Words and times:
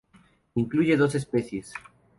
Incluye 0.55 0.97
dos 0.97 1.13
especies. 1.13 1.73